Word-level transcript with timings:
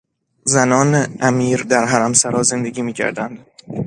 زنان 0.45 1.05
امیر 1.19 1.63
در 1.63 1.85
حرمسرا 1.85 2.43
زندگی 2.43 2.81
میکردند. 2.81 3.45